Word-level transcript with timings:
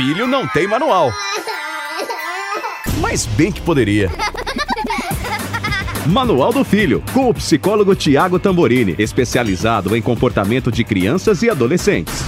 filho 0.00 0.26
não 0.26 0.46
tem 0.46 0.66
manual. 0.66 1.12
Mas 3.02 3.26
bem 3.26 3.52
que 3.52 3.60
poderia. 3.60 4.10
Manual 6.06 6.54
do 6.54 6.64
Filho, 6.64 7.04
com 7.12 7.28
o 7.28 7.34
psicólogo 7.34 7.94
Tiago 7.94 8.38
Tamborini, 8.38 8.94
especializado 8.98 9.94
em 9.94 10.00
comportamento 10.00 10.72
de 10.72 10.84
crianças 10.84 11.42
e 11.42 11.50
adolescentes. 11.50 12.24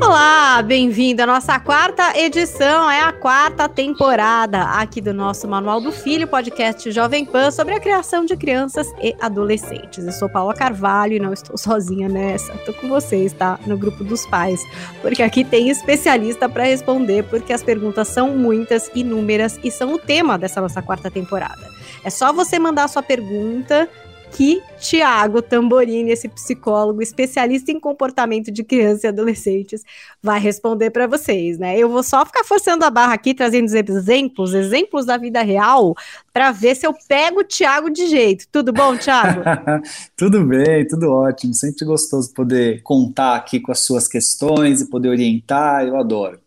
Olá, 0.00 0.62
bem-vindo 0.62 1.22
à 1.22 1.26
nossa 1.26 1.58
quarta 1.58 2.16
edição, 2.18 2.90
é 2.90 3.00
a 3.00 3.12
quarta 3.12 3.66
temporada 3.66 4.62
aqui 4.62 5.00
do 5.00 5.14
nosso 5.14 5.48
Manual 5.48 5.80
do 5.80 5.90
Filho, 5.90 6.28
podcast 6.28 6.90
Jovem 6.92 7.24
Pan 7.24 7.50
sobre 7.50 7.74
a 7.74 7.80
criação 7.80 8.24
de 8.24 8.36
crianças 8.36 8.92
e 9.02 9.16
adolescentes. 9.20 10.04
Eu 10.04 10.12
sou 10.12 10.28
Paula 10.28 10.54
Carvalho 10.54 11.14
e 11.14 11.18
não 11.18 11.32
estou 11.32 11.56
sozinha 11.56 12.08
nessa, 12.08 12.52
estou 12.52 12.74
com 12.74 12.88
vocês, 12.88 13.32
tá? 13.32 13.58
No 13.66 13.78
grupo 13.78 14.04
dos 14.04 14.26
pais, 14.26 14.60
porque 15.00 15.22
aqui 15.22 15.44
tem 15.44 15.70
especialista 15.70 16.48
para 16.48 16.64
responder, 16.64 17.24
porque 17.24 17.52
as 17.52 17.62
perguntas 17.62 18.08
são 18.08 18.36
muitas, 18.36 18.90
inúmeras 18.94 19.58
e 19.64 19.70
são 19.70 19.94
o 19.94 19.98
tema 19.98 20.36
dessa 20.36 20.60
nossa 20.60 20.82
quarta 20.82 21.10
temporada. 21.10 21.70
É 22.04 22.10
só 22.10 22.32
você 22.32 22.58
mandar 22.58 22.88
sua 22.88 23.02
pergunta 23.02 23.88
que 24.36 24.62
Tiago 24.78 25.40
Tamborini, 25.40 26.10
esse 26.10 26.28
psicólogo 26.28 27.00
especialista 27.00 27.72
em 27.72 27.80
comportamento 27.80 28.52
de 28.52 28.62
crianças 28.62 29.04
e 29.04 29.06
adolescentes, 29.06 29.82
vai 30.22 30.38
responder 30.38 30.90
para 30.90 31.06
vocês, 31.06 31.56
né? 31.58 31.78
Eu 31.78 31.88
vou 31.88 32.02
só 32.02 32.22
ficar 32.26 32.44
forçando 32.44 32.84
a 32.84 32.90
barra 32.90 33.14
aqui, 33.14 33.32
trazendo 33.32 33.74
exemplos, 33.74 34.52
exemplos 34.52 35.06
da 35.06 35.16
vida 35.16 35.40
real, 35.40 35.94
para 36.34 36.52
ver 36.52 36.74
se 36.74 36.86
eu 36.86 36.94
pego 37.08 37.40
o 37.40 37.44
Tiago 37.44 37.88
de 37.88 38.08
jeito. 38.08 38.44
Tudo 38.52 38.74
bom, 38.74 38.94
Tiago? 38.98 39.40
tudo 40.14 40.44
bem, 40.44 40.86
tudo 40.86 41.10
ótimo. 41.10 41.54
Sempre 41.54 41.86
gostoso 41.86 42.30
poder 42.34 42.82
contar 42.82 43.36
aqui 43.36 43.58
com 43.58 43.72
as 43.72 43.86
suas 43.86 44.06
questões 44.06 44.82
e 44.82 44.90
poder 44.90 45.08
orientar, 45.08 45.86
eu 45.86 45.96
adoro. 45.96 46.38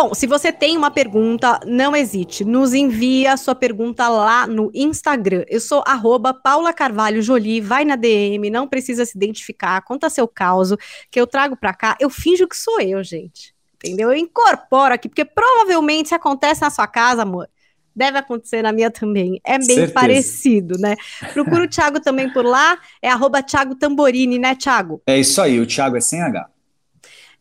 Bom, 0.00 0.14
se 0.14 0.28
você 0.28 0.52
tem 0.52 0.76
uma 0.76 0.92
pergunta, 0.92 1.58
não 1.66 1.96
hesite, 1.96 2.44
nos 2.44 2.72
envia 2.72 3.32
a 3.32 3.36
sua 3.36 3.52
pergunta 3.52 4.08
lá 4.08 4.46
no 4.46 4.70
Instagram. 4.72 5.44
Eu 5.48 5.58
sou 5.58 5.82
arroba 5.84 6.32
Paula 6.32 6.72
Carvalho 6.72 7.20
Jolie, 7.20 7.60
vai 7.60 7.84
na 7.84 7.96
DM, 7.96 8.48
não 8.48 8.68
precisa 8.68 9.04
se 9.04 9.18
identificar, 9.18 9.82
conta 9.82 10.08
seu 10.08 10.28
caso, 10.28 10.78
que 11.10 11.20
eu 11.20 11.26
trago 11.26 11.56
pra 11.56 11.74
cá. 11.74 11.96
Eu 11.98 12.08
finjo 12.10 12.46
que 12.46 12.56
sou 12.56 12.80
eu, 12.80 13.02
gente. 13.02 13.52
Entendeu? 13.74 14.12
Eu 14.12 14.16
incorporo 14.16 14.94
aqui, 14.94 15.08
porque 15.08 15.24
provavelmente 15.24 16.10
se 16.10 16.14
acontece 16.14 16.60
na 16.60 16.70
sua 16.70 16.86
casa, 16.86 17.22
amor, 17.22 17.48
deve 17.92 18.18
acontecer 18.18 18.62
na 18.62 18.70
minha 18.70 18.92
também. 18.92 19.40
É 19.44 19.58
bem 19.58 19.66
Certeza. 19.66 19.92
parecido, 19.94 20.78
né? 20.78 20.94
Procura 21.34 21.64
o 21.64 21.68
Thiago 21.68 21.98
também 21.98 22.32
por 22.32 22.44
lá, 22.44 22.78
é 23.02 23.10
arroba 23.10 23.42
Thiago 23.42 23.74
Tamborini, 23.74 24.38
né, 24.38 24.54
Thiago? 24.54 25.02
É 25.04 25.18
isso 25.18 25.42
aí, 25.42 25.58
o 25.58 25.66
Thiago 25.66 25.96
é 25.96 26.00
sem 26.00 26.22
H. 26.22 26.48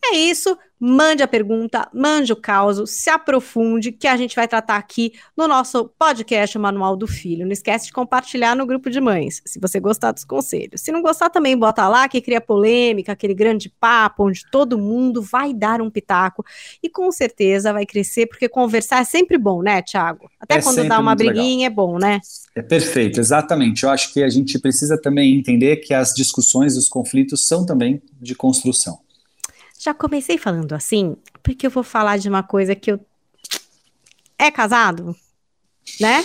É 0.10 0.16
isso. 0.16 0.58
Mande 0.80 1.24
a 1.24 1.28
pergunta, 1.28 1.90
mande 1.92 2.32
o 2.32 2.36
caso, 2.36 2.86
se 2.86 3.10
aprofunde, 3.10 3.92
que 3.92 4.08
a 4.08 4.16
gente 4.16 4.36
vai 4.36 4.48
tratar 4.48 4.76
aqui 4.76 5.12
no 5.36 5.48
nosso 5.48 5.90
podcast 5.98 6.56
Manual 6.60 6.96
do 6.96 7.08
Filho. 7.08 7.46
Não 7.46 7.52
esquece 7.52 7.88
de 7.88 7.92
compartilhar 7.92 8.56
no 8.56 8.64
grupo 8.64 8.88
de 8.88 9.02
mães, 9.02 9.42
se 9.44 9.60
você 9.60 9.80
gostar 9.80 10.12
dos 10.12 10.24
conselhos. 10.24 10.82
Se 10.82 10.92
não 10.92 11.02
gostar, 11.02 11.32
também 11.32 11.58
bota 11.58 11.88
lá, 11.88 12.08
que 12.08 12.22
cria 12.22 12.40
polêmica, 12.40 13.12
aquele 13.12 13.34
grande 13.34 13.74
papo, 13.80 14.28
onde 14.28 14.44
todo 14.52 14.78
mundo 14.78 15.20
vai 15.20 15.52
dar 15.52 15.82
um 15.82 15.90
pitaco 15.90 16.46
e 16.82 16.88
com 16.88 17.12
certeza 17.12 17.74
vai 17.74 17.86
crescer, 17.86 18.28
porque 18.28 18.48
conversar 18.48 19.02
é 19.02 19.04
sempre 19.04 19.40
bom, 19.40 19.64
né, 19.64 19.82
Thiago? 19.82 20.30
Até 20.40 20.58
é 20.58 20.62
quando 20.62 20.88
dá 20.88 21.00
uma 21.00 21.16
briguinha 21.16 21.70
legal. 21.70 21.72
é 21.72 21.88
bom, 21.88 21.98
né? 21.98 22.20
É 22.56 22.62
perfeito, 22.62 23.20
exatamente. 23.20 23.84
Eu 23.84 23.90
acho 23.90 24.14
que 24.14 24.22
a 24.22 24.30
gente 24.30 24.60
precisa 24.60 24.96
também 24.96 25.36
entender 25.36 25.78
que 25.78 25.92
as 25.92 26.14
discussões 26.14 26.76
e 26.76 26.78
os 26.78 26.88
conflitos 26.88 27.48
são 27.48 27.66
também 27.66 28.00
de 28.22 28.36
construção. 28.36 29.00
Já 29.78 29.94
comecei 29.94 30.38
falando 30.38 30.74
assim, 30.74 31.16
porque 31.44 31.68
eu 31.68 31.72
vou 31.72 31.84
falar 31.84 32.18
de 32.18 32.28
uma 32.28 32.44
coisa 32.44 32.76
que 32.76 32.92
eu. 32.92 33.00
É 34.40 34.52
casado? 34.52 35.16
Né? 36.00 36.24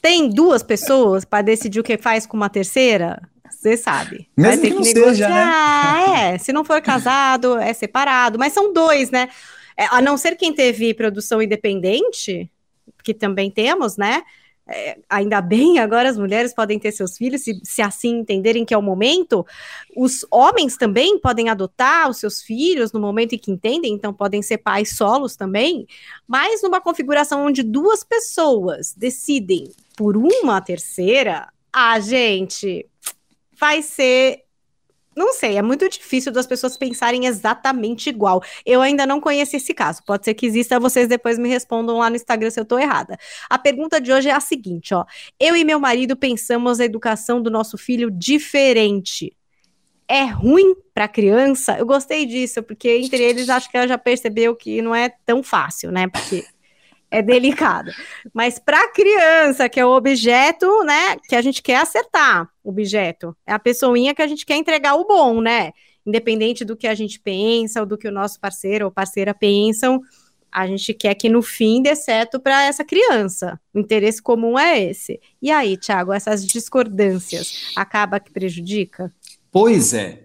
Tem 0.00 0.30
duas 0.30 0.62
pessoas 0.62 1.26
para 1.26 1.42
decidir 1.42 1.78
o 1.78 1.82
que 1.82 1.98
faz 1.98 2.24
com 2.24 2.38
uma 2.38 2.48
terceira? 2.48 3.20
Você 3.50 3.76
sabe. 3.76 4.28
Mesmo 4.36 4.62
que, 4.62 4.70
que 4.70 4.94
negociar. 4.94 5.04
Seja, 5.04 5.28
né? 5.28 6.34
É, 6.34 6.38
se 6.38 6.52
não 6.52 6.64
for 6.64 6.80
casado, 6.80 7.58
é 7.58 7.72
separado. 7.72 8.38
Mas 8.38 8.54
são 8.54 8.72
dois, 8.72 9.10
né? 9.10 9.28
É, 9.76 9.86
a 9.90 10.00
não 10.00 10.16
ser 10.16 10.36
quem 10.36 10.52
teve 10.52 10.94
produção 10.94 11.40
independente, 11.40 12.50
que 13.04 13.14
também 13.14 13.50
temos, 13.50 13.96
né? 13.96 14.22
É, 14.72 14.98
ainda 15.08 15.40
bem, 15.40 15.78
agora 15.78 16.08
as 16.08 16.16
mulheres 16.16 16.54
podem 16.54 16.78
ter 16.78 16.92
seus 16.92 17.18
filhos, 17.18 17.42
se, 17.42 17.60
se, 17.62 17.82
assim 17.82 18.20
entenderem 18.20 18.64
que 18.64 18.72
é 18.72 18.78
o 18.78 18.82
momento. 18.82 19.46
Os 19.94 20.24
homens 20.30 20.76
também 20.76 21.18
podem 21.18 21.50
adotar 21.50 22.08
os 22.08 22.16
seus 22.16 22.40
filhos 22.40 22.90
no 22.90 22.98
momento 22.98 23.34
em 23.34 23.38
que 23.38 23.50
entendem, 23.50 23.92
então 23.92 24.14
podem 24.14 24.40
ser 24.40 24.58
pais 24.58 24.96
solos 24.96 25.36
também, 25.36 25.86
mas 26.26 26.62
numa 26.62 26.80
configuração 26.80 27.44
onde 27.44 27.62
duas 27.62 28.02
pessoas 28.02 28.94
decidem 28.96 29.70
por 29.96 30.16
uma 30.16 30.60
terceira, 30.60 31.48
a 31.72 32.00
gente 32.00 32.86
vai 33.58 33.82
ser 33.82 34.44
não 35.14 35.32
sei, 35.32 35.56
é 35.56 35.62
muito 35.62 35.88
difícil 35.88 36.32
das 36.32 36.46
pessoas 36.46 36.76
pensarem 36.76 37.26
exatamente 37.26 38.08
igual. 38.08 38.42
Eu 38.64 38.80
ainda 38.80 39.06
não 39.06 39.20
conheço 39.20 39.56
esse 39.56 39.74
caso. 39.74 40.02
Pode 40.06 40.24
ser 40.24 40.34
que 40.34 40.46
exista, 40.46 40.80
vocês 40.80 41.06
depois 41.06 41.38
me 41.38 41.48
respondam 41.48 41.98
lá 41.98 42.08
no 42.08 42.16
Instagram 42.16 42.50
se 42.50 42.58
eu 42.58 42.64
tô 42.64 42.78
errada. 42.78 43.18
A 43.48 43.58
pergunta 43.58 44.00
de 44.00 44.12
hoje 44.12 44.28
é 44.28 44.32
a 44.32 44.40
seguinte, 44.40 44.94
ó. 44.94 45.04
Eu 45.38 45.54
e 45.54 45.64
meu 45.64 45.78
marido 45.78 46.16
pensamos 46.16 46.80
a 46.80 46.84
educação 46.84 47.42
do 47.42 47.50
nosso 47.50 47.76
filho 47.76 48.10
diferente. 48.10 49.36
É 50.08 50.24
ruim 50.24 50.74
para 50.94 51.08
criança? 51.08 51.78
Eu 51.78 51.86
gostei 51.86 52.26
disso, 52.26 52.62
porque 52.62 52.88
entre 52.90 53.22
eles 53.22 53.48
acho 53.48 53.70
que 53.70 53.76
ela 53.76 53.88
já 53.88 53.98
percebeu 53.98 54.54
que 54.56 54.82
não 54.82 54.94
é 54.94 55.10
tão 55.24 55.42
fácil, 55.42 55.90
né? 55.92 56.08
Porque 56.08 56.44
é 57.10 57.22
delicado. 57.22 57.92
Mas 58.32 58.58
para 58.58 58.88
criança, 58.88 59.68
que 59.68 59.78
é 59.78 59.84
o 59.84 59.94
objeto, 59.94 60.66
né, 60.84 61.16
que 61.28 61.36
a 61.36 61.42
gente 61.42 61.62
quer 61.62 61.76
acertar, 61.76 62.48
objeto, 62.64 63.36
é 63.46 63.52
a 63.52 63.58
pessoinha 63.58 64.14
que 64.14 64.22
a 64.22 64.26
gente 64.26 64.46
quer 64.46 64.56
entregar 64.56 64.94
o 64.94 65.06
bom, 65.06 65.40
né? 65.40 65.72
Independente 66.04 66.64
do 66.64 66.76
que 66.76 66.86
a 66.86 66.94
gente 66.94 67.20
pensa 67.20 67.80
ou 67.80 67.86
do 67.86 67.98
que 67.98 68.08
o 68.08 68.12
nosso 68.12 68.40
parceiro 68.40 68.86
ou 68.86 68.90
parceira 68.90 69.32
pensam, 69.34 70.00
a 70.50 70.66
gente 70.66 70.92
quer 70.92 71.14
que 71.14 71.30
no 71.30 71.40
fim 71.40 71.80
dê 71.82 71.96
certo 71.96 72.38
para 72.38 72.64
essa 72.64 72.84
criança. 72.84 73.58
O 73.72 73.78
interesse 73.78 74.20
comum 74.20 74.58
é 74.58 74.82
esse. 74.82 75.18
E 75.40 75.50
aí, 75.50 75.78
Thiago, 75.78 76.12
essas 76.12 76.46
discordâncias 76.46 77.72
acaba 77.74 78.20
que 78.20 78.30
prejudica? 78.30 79.12
Pois 79.50 79.94
é. 79.94 80.24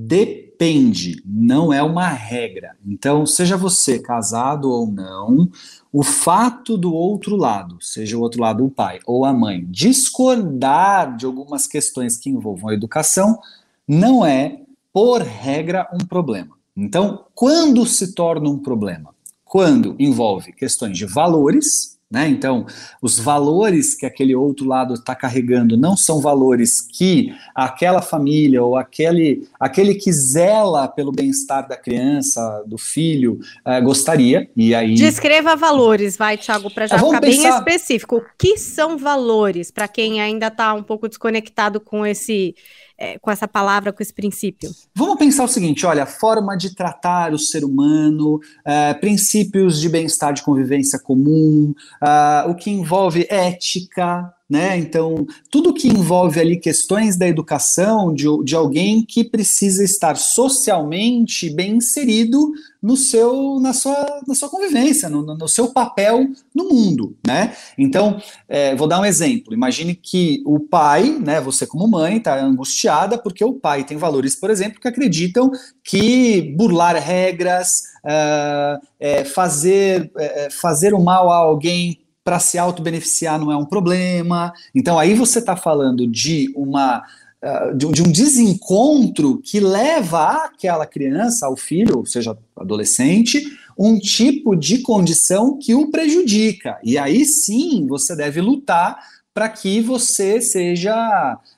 Depende, 0.00 1.20
não 1.26 1.72
é 1.72 1.82
uma 1.82 2.06
regra. 2.08 2.76
Então, 2.86 3.26
seja 3.26 3.56
você 3.56 3.98
casado 3.98 4.70
ou 4.70 4.86
não, 4.86 5.50
o 5.92 6.04
fato 6.04 6.78
do 6.78 6.94
outro 6.94 7.34
lado, 7.34 7.78
seja 7.80 8.16
o 8.16 8.20
outro 8.20 8.40
lado 8.40 8.64
o 8.64 8.70
pai 8.70 9.00
ou 9.04 9.24
a 9.24 9.32
mãe, 9.32 9.66
discordar 9.68 11.16
de 11.16 11.26
algumas 11.26 11.66
questões 11.66 12.16
que 12.16 12.30
envolvam 12.30 12.70
a 12.70 12.74
educação, 12.74 13.40
não 13.88 14.24
é, 14.24 14.60
por 14.92 15.20
regra, 15.20 15.88
um 15.92 16.06
problema. 16.06 16.56
Então, 16.76 17.24
quando 17.34 17.84
se 17.84 18.14
torna 18.14 18.48
um 18.48 18.58
problema? 18.58 19.12
Quando 19.44 19.96
envolve 19.98 20.52
questões 20.52 20.96
de 20.96 21.06
valores, 21.06 21.97
né? 22.10 22.26
Então, 22.26 22.64
os 23.02 23.18
valores 23.18 23.94
que 23.94 24.06
aquele 24.06 24.34
outro 24.34 24.66
lado 24.66 24.94
está 24.94 25.14
carregando 25.14 25.76
não 25.76 25.94
são 25.94 26.20
valores 26.20 26.80
que 26.80 27.34
aquela 27.54 28.00
família 28.00 28.62
ou 28.62 28.76
aquele, 28.76 29.46
aquele 29.60 29.94
que 29.94 30.10
zela 30.10 30.88
pelo 30.88 31.12
bem-estar 31.12 31.68
da 31.68 31.76
criança, 31.76 32.64
do 32.66 32.78
filho, 32.78 33.38
uh, 33.66 33.82
gostaria. 33.84 34.48
E 34.56 34.74
aí. 34.74 34.94
Descreva 34.94 35.54
valores, 35.54 36.16
vai, 36.16 36.38
Thiago, 36.38 36.70
para 36.70 36.86
já 36.86 36.96
ah, 36.96 36.98
ficar 36.98 37.20
pensar... 37.20 37.60
bem 37.60 37.74
específico. 37.74 38.16
O 38.16 38.24
que 38.38 38.56
são 38.56 38.96
valores, 38.96 39.70
para 39.70 39.86
quem 39.86 40.20
ainda 40.22 40.46
está 40.46 40.72
um 40.72 40.82
pouco 40.82 41.08
desconectado 41.08 41.78
com 41.78 42.06
esse 42.06 42.54
é, 42.98 43.18
com 43.18 43.30
essa 43.30 43.46
palavra, 43.46 43.92
com 43.92 44.02
esse 44.02 44.12
princípio? 44.12 44.70
Vamos 44.94 45.16
pensar 45.16 45.44
o 45.44 45.48
seguinte: 45.48 45.86
olha, 45.86 46.04
forma 46.04 46.56
de 46.56 46.74
tratar 46.74 47.32
o 47.32 47.38
ser 47.38 47.64
humano, 47.64 48.40
é, 48.64 48.92
princípios 48.94 49.80
de 49.80 49.88
bem-estar 49.88 50.32
de 50.32 50.42
convivência 50.42 50.98
comum, 50.98 51.74
uh, 52.02 52.50
o 52.50 52.54
que 52.54 52.70
envolve 52.70 53.26
ética, 53.30 54.34
né? 54.48 54.78
Então, 54.78 55.26
tudo 55.50 55.74
que 55.74 55.88
envolve 55.88 56.40
ali 56.40 56.56
questões 56.56 57.16
da 57.16 57.28
educação 57.28 58.14
de, 58.14 58.24
de 58.44 58.56
alguém 58.56 59.04
que 59.04 59.22
precisa 59.22 59.84
estar 59.84 60.16
socialmente 60.16 61.50
bem 61.50 61.76
inserido 61.76 62.50
no 62.80 62.96
seu, 62.96 63.60
na, 63.60 63.74
sua, 63.74 64.22
na 64.26 64.34
sua 64.34 64.48
convivência, 64.48 65.08
no, 65.08 65.22
no 65.22 65.48
seu 65.48 65.68
papel 65.72 66.28
no 66.54 66.64
mundo, 66.64 67.14
né? 67.26 67.54
Então, 67.76 68.22
é, 68.48 68.74
vou 68.74 68.88
dar 68.88 69.00
um 69.00 69.04
exemplo. 69.04 69.52
Imagine 69.52 69.94
que 69.94 70.42
o 70.46 70.60
pai, 70.60 71.18
né, 71.18 71.40
você 71.40 71.66
como 71.66 71.86
mãe, 71.86 72.16
está 72.16 72.40
angustiada 72.40 73.18
porque 73.18 73.44
o 73.44 73.52
pai 73.52 73.84
tem 73.84 73.98
valores, 73.98 74.34
por 74.34 74.48
exemplo, 74.48 74.80
que 74.80 74.88
acreditam 74.88 75.50
que 75.84 76.54
burlar 76.56 76.96
regras, 76.96 77.82
uh, 78.04 78.80
é, 78.98 79.24
fazer, 79.24 80.10
é, 80.16 80.48
fazer 80.50 80.94
o 80.94 81.00
mal 81.00 81.30
a 81.30 81.36
alguém 81.36 81.98
para 82.28 82.38
se 82.38 82.58
auto-beneficiar 82.58 83.40
não 83.40 83.50
é 83.50 83.56
um 83.56 83.64
problema. 83.64 84.52
Então 84.74 84.98
aí 84.98 85.14
você 85.14 85.38
está 85.38 85.56
falando 85.56 86.06
de 86.06 86.52
uma 86.54 87.02
uh, 87.42 87.74
de, 87.74 88.02
um 88.02 88.12
desencontro 88.12 89.38
que 89.38 89.58
leva 89.58 90.44
àquela 90.44 90.84
criança, 90.84 91.46
ao 91.46 91.56
filho, 91.56 91.96
ou 91.96 92.04
seja, 92.04 92.36
adolescente, 92.54 93.42
um 93.78 93.98
tipo 93.98 94.54
de 94.54 94.82
condição 94.82 95.58
que 95.58 95.74
o 95.74 95.90
prejudica. 95.90 96.78
E 96.84 96.98
aí 96.98 97.24
sim 97.24 97.86
você 97.86 98.14
deve 98.14 98.42
lutar 98.42 98.98
para 99.32 99.48
que 99.48 99.80
você 99.80 100.38
seja 100.38 100.94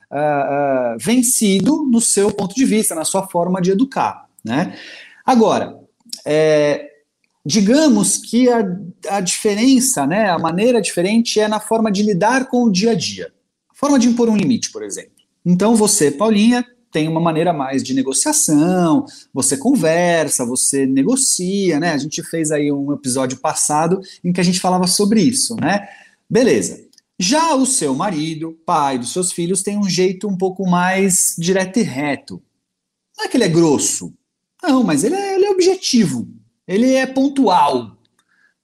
uh, 0.08 0.94
uh, 0.94 0.99
vencido 1.00 1.84
no 1.90 2.00
seu 2.00 2.31
ponto 2.31 2.55
de 2.55 2.64
vista, 2.64 2.94
na 2.94 3.05
sua 3.05 3.26
forma 3.26 3.61
de 3.61 3.72
educar. 3.72 4.28
Né? 4.44 4.78
Agora, 5.26 5.81
é, 6.25 6.89
digamos 7.44 8.16
que 8.16 8.48
a, 8.48 8.64
a 9.08 9.20
diferença, 9.20 10.06
né, 10.06 10.28
a 10.28 10.38
maneira 10.38 10.81
diferente 10.81 11.40
é 11.40 11.48
na 11.48 11.60
forma 11.60 11.90
de 11.90 12.02
lidar 12.02 12.48
com 12.48 12.64
o 12.64 12.70
dia 12.70 12.92
a 12.92 12.94
dia. 12.94 13.32
A 13.70 13.75
forma 13.75 13.98
de 13.98 14.08
impor 14.08 14.28
um 14.28 14.37
limite, 14.37 14.70
por 14.70 14.82
exemplo. 14.82 15.12
Então 15.44 15.75
você, 15.75 16.10
Paulinha, 16.10 16.64
tem 16.92 17.08
uma 17.08 17.20
maneira 17.20 17.52
mais 17.52 17.82
de 17.82 17.94
negociação, 17.94 19.06
você 19.32 19.56
conversa, 19.56 20.44
você 20.44 20.87
negocia, 20.87 21.78
né? 21.78 21.92
A 21.92 21.98
gente 21.98 22.22
fez 22.22 22.50
aí 22.50 22.70
um 22.70 22.92
episódio 22.92 23.38
passado 23.38 24.00
em 24.25 24.32
que 24.32 24.40
a 24.40 24.44
gente 24.44 24.60
falava 24.60 24.86
sobre 24.86 25.22
isso, 25.22 25.56
né? 25.56 25.88
Beleza. 26.28 26.84
Já 27.19 27.54
o 27.54 27.66
seu 27.66 27.94
marido, 27.94 28.58
pai 28.64 28.98
dos 28.98 29.12
seus 29.12 29.31
filhos, 29.32 29.62
tem 29.62 29.78
um 29.78 29.88
jeito 29.88 30.26
um 30.26 30.36
pouco 30.36 30.69
mais 30.69 31.34
direto 31.38 31.78
e 31.78 31.82
reto. 31.82 32.43
Não 33.16 33.25
é 33.25 33.28
que 33.28 33.36
ele 33.36 33.44
é 33.44 33.48
grosso. 33.48 34.12
Não, 34.62 34.82
mas 34.82 35.04
ele 35.04 35.14
é, 35.14 35.34
ele 35.34 35.44
é 35.44 35.50
objetivo. 35.50 36.26
Ele 36.70 36.94
é 36.94 37.05
pontual. 37.05 37.99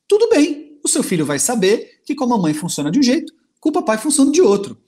Tudo 0.06 0.28
bem. 0.28 0.78
O 0.84 0.86
seu 0.86 1.02
filho 1.02 1.26
vai 1.26 1.40
saber 1.40 2.00
que 2.04 2.14
como 2.14 2.34
a 2.34 2.38
mãe 2.38 2.54
funciona 2.54 2.88
de 2.88 3.00
um 3.00 3.02
jeito, 3.02 3.32
que 3.60 3.68
o 3.68 3.72
papai 3.72 3.98
funciona 3.98 4.30
de 4.30 4.40
outro. 4.40 4.78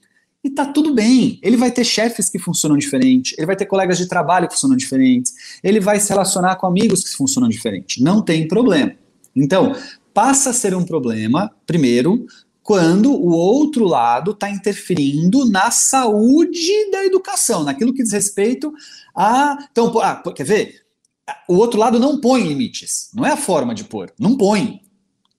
E 0.41 0.49
tá 0.49 0.65
tudo 0.65 0.93
bem. 0.93 1.37
Ele 1.43 1.57
vai 1.57 1.69
ter 1.69 1.83
chefes 1.83 2.29
que 2.29 2.39
funcionam 2.39 2.77
diferente, 2.77 3.35
ele 3.37 3.45
vai 3.45 3.57
ter 3.57 3.65
colegas 3.65 3.97
de 3.97 4.07
trabalho 4.07 4.47
que 4.47 4.53
funcionam 4.53 4.77
diferentes, 4.77 5.33
ele 5.61 5.81
vai 5.81 5.99
se 5.99 6.07
relacionar 6.07 6.55
com 6.55 6.65
amigos 6.65 7.03
que 7.03 7.17
funcionam 7.17 7.49
diferente. 7.49 8.01
Não 8.01 8.21
tem 8.21 8.47
problema. 8.47 8.93
Então, 9.35 9.75
passa 10.13 10.51
a 10.51 10.53
ser 10.53 10.73
um 10.73 10.85
problema, 10.85 11.51
primeiro, 11.67 12.25
quando 12.63 13.11
o 13.11 13.31
outro 13.33 13.83
lado 13.83 14.31
está 14.31 14.49
interferindo 14.49 15.43
na 15.43 15.71
saúde 15.71 16.89
da 16.89 17.03
educação, 17.03 17.65
naquilo 17.65 17.93
que 17.93 18.01
diz 18.01 18.13
respeito 18.13 18.73
a. 19.13 19.57
Então, 19.69 19.91
ah, 19.99 20.23
quer 20.33 20.45
ver? 20.45 20.88
O 21.47 21.55
outro 21.55 21.79
lado 21.79 21.99
não 21.99 22.19
põe 22.19 22.43
limites. 22.43 23.09
Não 23.13 23.25
é 23.25 23.31
a 23.31 23.37
forma 23.37 23.73
de 23.73 23.83
pôr. 23.83 24.11
Não 24.19 24.37
põe. 24.37 24.81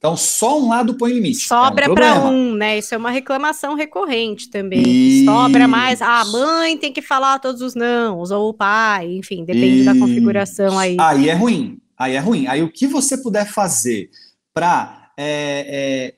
Então, 0.01 0.17
só 0.17 0.59
um 0.59 0.71
lado 0.71 0.95
põe 0.95 1.13
limite. 1.13 1.47
Sobra 1.47 1.85
é 1.85 1.89
um 1.91 1.95
para 1.95 2.25
um, 2.25 2.55
né? 2.55 2.79
Isso 2.79 2.95
é 2.95 2.99
uma 2.99 3.11
reclamação 3.11 3.75
recorrente 3.75 4.49
também. 4.49 4.81
Isso. 4.81 5.27
Sobra 5.27 5.69
mais. 5.69 6.01
Ah, 6.01 6.23
a 6.23 6.25
mãe 6.25 6.79
tem 6.79 6.91
que 6.91 7.03
falar 7.03 7.39
todos 7.39 7.61
os 7.61 7.75
não, 7.75 8.19
ou 8.19 8.49
o 8.49 8.55
pai, 8.55 9.13
enfim, 9.13 9.45
depende 9.45 9.81
Isso. 9.81 9.85
da 9.85 9.95
configuração 9.95 10.79
aí. 10.79 10.97
Aí 10.99 11.29
é 11.29 11.35
ruim. 11.35 11.79
Aí 11.99 12.15
é 12.15 12.19
ruim. 12.19 12.47
Aí 12.47 12.63
o 12.63 12.73
que 12.73 12.87
você 12.87 13.19
puder 13.19 13.47
fazer 13.47 14.09
para 14.55 15.11
é, 15.19 15.67
é, 15.69 16.15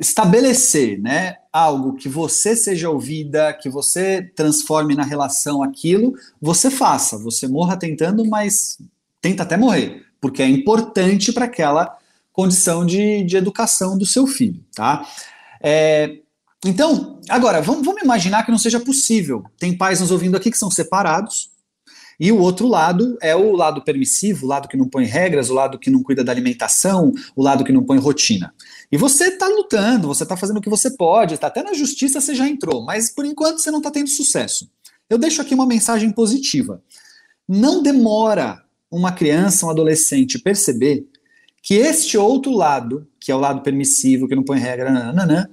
estabelecer 0.00 1.00
né, 1.00 1.36
algo 1.52 1.94
que 1.94 2.08
você 2.08 2.56
seja 2.56 2.90
ouvida, 2.90 3.52
que 3.52 3.68
você 3.68 4.22
transforme 4.34 4.94
na 4.94 5.04
relação 5.04 5.62
aquilo, 5.62 6.14
você 6.40 6.70
faça. 6.70 7.16
Você 7.18 7.46
morra 7.46 7.76
tentando, 7.76 8.24
mas 8.24 8.78
tenta 9.20 9.44
até 9.44 9.56
morrer, 9.56 10.04
porque 10.20 10.42
é 10.42 10.48
importante 10.48 11.32
para 11.32 11.44
aquela 11.44 11.96
condição 12.32 12.84
de, 12.84 13.22
de 13.22 13.36
educação 13.36 13.96
do 13.96 14.06
seu 14.06 14.26
filho, 14.26 14.64
tá? 14.74 15.06
É, 15.62 16.18
então, 16.64 17.20
agora, 17.28 17.60
vamos, 17.60 17.84
vamos 17.84 18.02
imaginar 18.02 18.44
que 18.44 18.50
não 18.50 18.58
seja 18.58 18.80
possível. 18.80 19.44
Tem 19.58 19.76
pais 19.76 20.00
nos 20.00 20.10
ouvindo 20.10 20.36
aqui 20.36 20.50
que 20.50 20.58
são 20.58 20.70
separados, 20.70 21.52
e 22.18 22.30
o 22.30 22.38
outro 22.38 22.68
lado 22.68 23.18
é 23.20 23.34
o 23.34 23.52
lado 23.52 23.82
permissivo, 23.82 24.46
o 24.46 24.48
lado 24.48 24.68
que 24.68 24.76
não 24.76 24.88
põe 24.88 25.04
regras, 25.04 25.50
o 25.50 25.54
lado 25.54 25.78
que 25.78 25.90
não 25.90 26.02
cuida 26.02 26.22
da 26.22 26.30
alimentação, 26.30 27.12
o 27.34 27.42
lado 27.42 27.64
que 27.64 27.72
não 27.72 27.82
põe 27.82 27.98
rotina. 27.98 28.54
E 28.92 28.96
você 28.98 29.28
está 29.28 29.48
lutando, 29.48 30.06
você 30.06 30.22
está 30.22 30.36
fazendo 30.36 30.58
o 30.58 30.60
que 30.60 30.68
você 30.68 30.90
pode, 30.90 31.38
tá, 31.38 31.46
até 31.46 31.62
na 31.62 31.72
justiça 31.72 32.20
você 32.20 32.34
já 32.34 32.46
entrou, 32.46 32.84
mas 32.84 33.10
por 33.10 33.24
enquanto 33.24 33.58
você 33.58 33.70
não 33.70 33.78
está 33.78 33.90
tendo 33.90 34.10
sucesso. 34.10 34.70
Eu 35.08 35.16
deixo 35.16 35.40
aqui 35.40 35.54
uma 35.54 35.66
mensagem 35.66 36.12
positiva. 36.12 36.82
Não 37.48 37.82
demora 37.82 38.62
uma 38.90 39.10
criança, 39.10 39.64
um 39.64 39.70
adolescente 39.70 40.38
perceber 40.38 41.06
que 41.62 41.74
este 41.74 42.18
outro 42.18 42.52
lado, 42.52 43.08
que 43.18 43.32
é 43.32 43.34
o 43.34 43.40
lado 43.40 43.62
permissivo, 43.62 44.28
que 44.28 44.34
não 44.34 44.42
põe 44.44 44.58
regra, 44.58 44.90
nananã, 44.90 45.48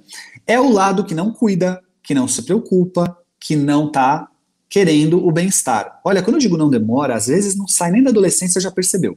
é 0.46 0.60
o 0.60 0.70
lado 0.70 1.04
que 1.04 1.14
não 1.14 1.32
cuida, 1.32 1.82
que 2.02 2.12
não 2.12 2.28
se 2.28 2.42
preocupa, 2.42 3.16
que 3.38 3.56
não 3.56 3.86
está 3.86 4.28
querendo 4.68 5.26
o 5.26 5.32
bem-estar. 5.32 5.98
Olha, 6.04 6.22
quando 6.22 6.36
eu 6.36 6.40
digo 6.40 6.58
não 6.58 6.68
demora, 6.68 7.14
às 7.14 7.28
vezes 7.28 7.56
não 7.56 7.66
sai 7.66 7.90
nem 7.90 8.02
da 8.02 8.10
adolescência, 8.10 8.60
já 8.60 8.70
percebeu. 8.70 9.16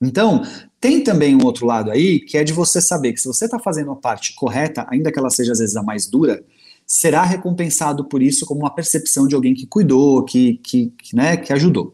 Então, 0.00 0.42
tem 0.80 1.02
também 1.02 1.34
um 1.34 1.44
outro 1.44 1.66
lado 1.66 1.90
aí, 1.90 2.20
que 2.20 2.38
é 2.38 2.44
de 2.44 2.52
você 2.52 2.80
saber 2.80 3.12
que 3.12 3.20
se 3.20 3.26
você 3.26 3.46
está 3.46 3.58
fazendo 3.58 3.90
a 3.90 3.96
parte 3.96 4.34
correta, 4.34 4.86
ainda 4.88 5.10
que 5.10 5.18
ela 5.18 5.30
seja 5.30 5.52
às 5.52 5.58
vezes 5.58 5.76
a 5.76 5.82
mais 5.82 6.06
dura, 6.06 6.42
será 6.86 7.22
recompensado 7.22 8.04
por 8.04 8.22
isso 8.22 8.46
como 8.46 8.60
uma 8.60 8.74
percepção 8.74 9.26
de 9.26 9.34
alguém 9.34 9.54
que 9.54 9.66
cuidou, 9.66 10.24
que, 10.24 10.58
que, 10.62 10.92
né, 11.12 11.36
que 11.36 11.52
ajudou. 11.52 11.92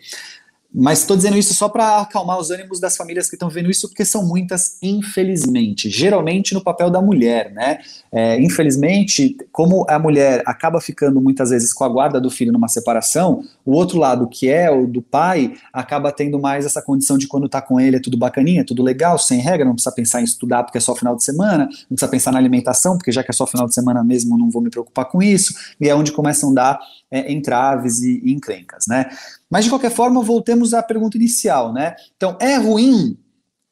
Mas 0.75 1.01
estou 1.01 1.17
dizendo 1.17 1.37
isso 1.37 1.55
só 1.55 1.69
para 1.69 2.01
acalmar 2.01 2.39
os 2.39 2.51
ânimos 2.51 2.81
das 2.81 2.97
famílias 2.97 3.29
que 3.29 3.37
estão 3.37 3.49
vendo 3.49 3.71
isso, 3.71 3.89
porque 3.89 4.05
são 4.05 4.27
muitas, 4.27 4.77
infelizmente. 4.83 5.89
Geralmente 5.89 6.53
no 6.53 6.61
papel 6.61 6.91
da 6.91 7.01
mulher, 7.01 7.53
né? 7.53 7.79
É, 8.11 8.41
infelizmente, 8.41 9.37
como 9.53 9.87
a 9.89 9.99
mulher 9.99 10.43
acaba 10.45 10.81
ficando 10.81 11.21
muitas 11.21 11.51
vezes 11.51 11.73
com 11.73 11.85
a 11.85 11.89
guarda 11.89 12.21
do 12.21 12.29
filho 12.29 12.53
numa 12.53 12.67
separação, 12.67 13.43
o 13.65 13.73
outro 13.73 13.99
lado, 13.99 14.29
que 14.29 14.49
é 14.49 14.69
o 14.71 14.87
do 14.87 15.01
pai, 15.01 15.55
acaba 15.73 16.11
tendo 16.11 16.41
mais 16.41 16.67
essa 16.67 16.83
condição 16.83 17.17
de 17.17 17.29
quando 17.29 17.47
está 17.47 17.63
com 17.63 17.79
ele 17.79 17.97
é 17.97 18.01
tudo 18.01 18.17
bacaninha, 18.17 18.65
tudo 18.65 18.83
legal, 18.83 19.17
sem 19.17 19.39
regra, 19.39 19.65
não 19.65 19.75
precisa 19.75 19.95
pensar 19.95 20.21
em 20.21 20.25
estudar 20.25 20.65
porque 20.65 20.79
é 20.79 20.81
só 20.81 20.95
final 20.95 21.15
de 21.15 21.23
semana, 21.23 21.67
não 21.67 21.97
precisa 21.97 22.09
pensar 22.09 22.33
na 22.33 22.39
alimentação, 22.39 22.97
porque 22.97 23.13
já 23.13 23.23
que 23.23 23.31
é 23.31 23.35
só 23.35 23.47
final 23.47 23.67
de 23.67 23.75
semana 23.75 24.03
mesmo, 24.03 24.37
não 24.37 24.51
vou 24.51 24.61
me 24.61 24.71
preocupar 24.71 25.05
com 25.05 25.23
isso, 25.23 25.55
e 25.81 25.89
é 25.89 25.95
onde 25.95 26.11
começam 26.11 26.51
a 26.51 26.55
dar 26.55 26.81
é, 27.15 27.33
entraves 27.33 28.01
e, 28.03 28.21
e 28.25 28.33
encrencas, 28.33 28.87
né? 28.89 29.09
Mas, 29.49 29.65
de 29.65 29.71
qualquer 29.71 29.93
forma, 29.93 30.21
voltemos 30.21 30.75
à 30.75 30.83
pergunta 30.83 31.17
inicial, 31.17 31.73
né? 31.73 31.95
Então, 32.17 32.37
é 32.41 32.57
ruim? 32.57 33.17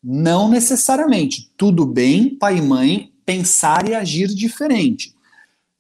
Não 0.02 0.48
necessariamente. 0.48 1.50
Tudo 1.56 1.84
bem, 1.84 2.36
pai 2.36 2.58
e 2.58 2.62
mãe, 2.62 3.12
pensar 3.26 3.88
e 3.88 3.94
agir 3.94 4.28
diferente. 4.28 5.12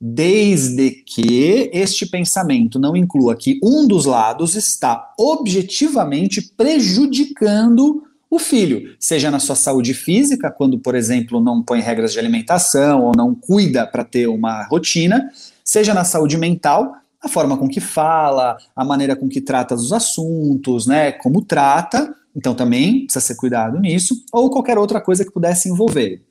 Desde 0.00 0.90
que 0.90 1.70
este 1.72 2.04
pensamento 2.04 2.80
não 2.80 2.96
inclua 2.96 3.36
que 3.36 3.60
um 3.62 3.86
dos 3.86 4.04
lados 4.04 4.56
está 4.56 5.14
objetivamente 5.16 6.42
prejudicando 6.56 8.02
o 8.28 8.38
filho, 8.38 8.96
seja 8.98 9.30
na 9.30 9.38
sua 9.38 9.54
saúde 9.54 9.92
física, 9.92 10.50
quando, 10.50 10.78
por 10.78 10.94
exemplo, 10.94 11.38
não 11.38 11.62
põe 11.62 11.80
regras 11.80 12.12
de 12.14 12.18
alimentação 12.18 13.04
ou 13.04 13.12
não 13.14 13.34
cuida 13.34 13.86
para 13.86 14.02
ter 14.02 14.26
uma 14.26 14.64
rotina, 14.64 15.30
seja 15.62 15.92
na 15.92 16.02
saúde 16.02 16.38
mental, 16.38 16.96
a 17.22 17.28
forma 17.28 17.56
com 17.56 17.68
que 17.68 17.80
fala, 17.80 18.56
a 18.74 18.84
maneira 18.84 19.14
com 19.14 19.28
que 19.28 19.40
trata 19.40 19.74
os 19.74 19.92
assuntos, 19.92 20.86
né, 20.86 21.12
como 21.12 21.42
trata, 21.42 22.14
então 22.34 22.54
também 22.54 23.04
precisa 23.04 23.24
ser 23.24 23.36
cuidado 23.36 23.78
nisso, 23.78 24.24
ou 24.32 24.50
qualquer 24.50 24.78
outra 24.78 25.00
coisa 25.00 25.24
que 25.24 25.30
pudesse 25.30 25.68
envolver. 25.68 26.22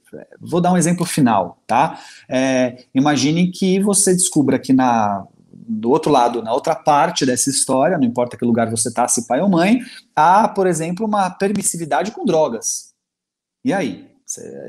Vou 0.41 0.60
dar 0.60 0.74
um 0.74 0.77
exemplo 0.77 1.05
final, 1.05 1.60
tá? 1.65 1.98
É, 2.27 2.83
imagine 2.93 3.50
que 3.50 3.79
você 3.79 4.13
descubra 4.13 4.60
que 4.60 4.74
na 4.74 5.25
do 5.53 5.89
outro 5.89 6.12
lado, 6.12 6.41
na 6.41 6.53
outra 6.53 6.75
parte 6.75 7.25
dessa 7.25 7.50
história, 7.50 7.98
não 7.98 8.05
importa 8.05 8.36
que 8.36 8.43
lugar 8.43 8.69
você 8.69 8.89
está, 8.89 9.07
se 9.07 9.25
pai 9.25 9.39
ou 9.41 9.48
mãe, 9.48 9.79
há, 10.13 10.48
por 10.48 10.67
exemplo, 10.67 11.05
uma 11.05 11.29
permissividade 11.29 12.12
com 12.12 12.25
drogas. 12.25 12.91
E 13.63 13.71
aí? 13.71 14.11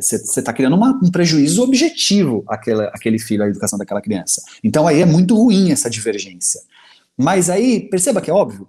Você 0.01 0.41
está 0.41 0.53
criando 0.53 0.75
uma, 0.75 0.99
um 1.03 1.11
prejuízo 1.11 1.63
objetivo 1.63 2.45
àquela, 2.49 2.87
àquele 2.87 3.19
filho, 3.19 3.45
à 3.45 3.49
educação 3.49 3.79
daquela 3.79 4.01
criança. 4.01 4.43
Então 4.63 4.89
aí 4.89 5.01
é 5.01 5.07
muito 5.07 5.37
ruim 5.37 5.71
essa 5.71 5.89
divergência. 5.89 6.61
Mas 7.17 7.49
aí, 7.49 7.81
perceba 7.89 8.21
que 8.21 8.31
é 8.31 8.35
óbvio. 8.35 8.69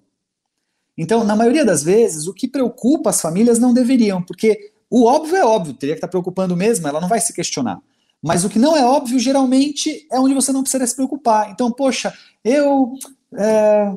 Então, 0.98 1.24
na 1.24 1.36
maioria 1.36 1.66
das 1.66 1.82
vezes, 1.82 2.28
o 2.28 2.34
que 2.34 2.48
preocupa 2.48 3.10
as 3.10 3.20
famílias 3.20 3.58
não 3.58 3.74
deveriam, 3.74 4.22
porque 4.22 4.72
o 4.90 5.06
óbvio 5.06 5.36
é 5.38 5.44
óbvio, 5.44 5.74
teria 5.74 5.96
que 5.96 5.98
estar 5.98 6.08
tá 6.08 6.12
preocupando 6.12 6.56
mesmo, 6.56 6.88
ela 6.88 7.02
não 7.02 7.08
vai 7.08 7.20
se 7.20 7.34
questionar. 7.34 7.82
Mas 8.22 8.46
o 8.46 8.50
que 8.50 8.60
não 8.60 8.78
é 8.78 8.86
óbvio, 8.86 9.20
geralmente, 9.20 10.08
é 10.12 10.20
onde 10.20 10.36
você 10.36 10.52
não 10.52 10.62
precisa 10.62 10.86
se 10.86 10.96
preocupar. 10.96 11.50
Então, 11.50 11.72
poxa, 11.72 12.14
eu, 12.44 12.94
é, 13.36 13.92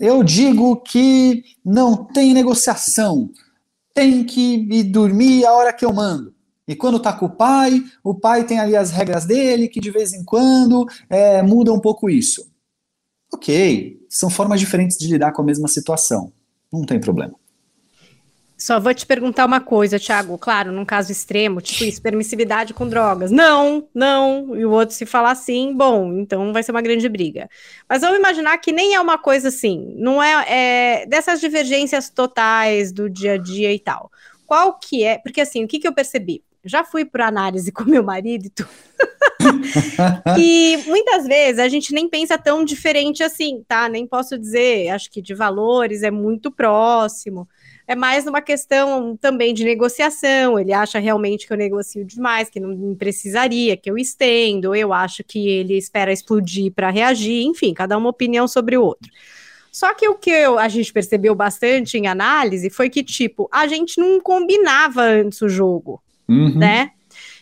eu 0.00 0.22
digo 0.22 0.76
que 0.76 1.42
não 1.64 2.04
tem 2.04 2.32
negociação, 2.32 3.28
tem 3.92 4.22
que 4.22 4.66
ir 4.70 4.84
dormir 4.84 5.44
a 5.44 5.52
hora 5.52 5.72
que 5.72 5.84
eu 5.84 5.92
mando. 5.92 6.35
E 6.66 6.74
quando 6.74 6.96
está 6.96 7.12
com 7.12 7.26
o 7.26 7.30
pai, 7.30 7.82
o 8.02 8.14
pai 8.14 8.44
tem 8.44 8.58
ali 8.58 8.74
as 8.74 8.90
regras 8.90 9.24
dele, 9.24 9.68
que 9.68 9.80
de 9.80 9.90
vez 9.90 10.12
em 10.12 10.24
quando 10.24 10.86
é, 11.08 11.42
muda 11.42 11.72
um 11.72 11.80
pouco 11.80 12.10
isso. 12.10 12.50
Ok, 13.32 14.00
são 14.08 14.30
formas 14.30 14.60
diferentes 14.60 14.96
de 14.96 15.06
lidar 15.06 15.32
com 15.32 15.42
a 15.42 15.44
mesma 15.44 15.68
situação. 15.68 16.32
Não 16.72 16.84
tem 16.84 16.98
problema. 16.98 17.34
Só 18.58 18.80
vou 18.80 18.94
te 18.94 19.04
perguntar 19.04 19.44
uma 19.44 19.60
coisa, 19.60 20.00
Thiago. 20.00 20.38
Claro, 20.38 20.72
num 20.72 20.84
caso 20.84 21.12
extremo, 21.12 21.60
tipo 21.60 21.84
isso, 21.84 22.00
permissividade 22.00 22.72
com 22.72 22.88
drogas. 22.88 23.30
Não, 23.30 23.86
não. 23.94 24.56
E 24.56 24.64
o 24.64 24.70
outro 24.70 24.94
se 24.94 25.04
falar 25.04 25.32
assim, 25.32 25.74
bom, 25.74 26.14
então 26.14 26.52
vai 26.54 26.62
ser 26.62 26.70
uma 26.70 26.80
grande 26.80 27.06
briga. 27.06 27.50
Mas 27.86 28.00
vamos 28.00 28.18
imaginar 28.18 28.56
que 28.56 28.72
nem 28.72 28.94
é 28.94 29.00
uma 29.00 29.18
coisa 29.18 29.48
assim. 29.48 29.94
Não 29.98 30.22
é, 30.22 31.02
é 31.02 31.06
dessas 31.06 31.38
divergências 31.38 32.08
totais 32.08 32.92
do 32.92 33.10
dia 33.10 33.34
a 33.34 33.36
dia 33.36 33.72
e 33.74 33.78
tal. 33.78 34.10
Qual 34.46 34.78
que 34.78 35.04
é? 35.04 35.18
Porque 35.18 35.42
assim, 35.42 35.62
o 35.62 35.68
que, 35.68 35.78
que 35.78 35.86
eu 35.86 35.92
percebi? 35.92 36.42
Já 36.68 36.84
fui 36.84 37.04
para 37.04 37.26
análise 37.26 37.70
com 37.72 37.84
meu 37.84 38.02
marido 38.02 38.46
e 38.46 38.50
tudo. 38.50 38.68
e 40.38 40.78
muitas 40.86 41.26
vezes 41.26 41.58
a 41.58 41.68
gente 41.68 41.92
nem 41.92 42.08
pensa 42.08 42.36
tão 42.36 42.64
diferente 42.64 43.22
assim, 43.22 43.64
tá? 43.66 43.88
Nem 43.88 44.06
posso 44.06 44.38
dizer, 44.38 44.88
acho 44.88 45.10
que 45.10 45.22
de 45.22 45.34
valores 45.34 46.02
é 46.02 46.10
muito 46.10 46.50
próximo 46.50 47.48
é 47.88 47.94
mais 47.94 48.24
numa 48.24 48.42
questão 48.42 49.16
também 49.16 49.54
de 49.54 49.64
negociação. 49.64 50.58
Ele 50.58 50.72
acha 50.72 50.98
realmente 50.98 51.46
que 51.46 51.52
eu 51.52 51.56
negocio 51.56 52.04
demais, 52.04 52.50
que 52.50 52.58
não 52.58 52.94
precisaria, 52.96 53.76
que 53.76 53.90
eu 53.90 53.96
estendo. 53.96 54.74
Eu 54.74 54.92
acho 54.92 55.22
que 55.22 55.48
ele 55.48 55.78
espera 55.78 56.12
explodir 56.12 56.72
para 56.72 56.90
reagir. 56.90 57.44
Enfim, 57.44 57.72
cada 57.72 57.96
uma 57.96 58.10
opinião 58.10 58.48
sobre 58.48 58.76
o 58.76 58.82
outro. 58.82 59.10
Só 59.70 59.94
que 59.94 60.08
o 60.08 60.14
que 60.14 60.30
eu, 60.30 60.58
a 60.58 60.68
gente 60.68 60.92
percebeu 60.92 61.34
bastante 61.34 61.96
em 61.98 62.06
análise 62.06 62.70
foi 62.70 62.90
que, 62.90 63.04
tipo, 63.04 63.48
a 63.52 63.66
gente 63.66 64.00
não 64.00 64.18
combinava 64.20 65.02
antes 65.02 65.40
o 65.42 65.48
jogo, 65.48 66.02
uhum. 66.28 66.58
né? 66.58 66.90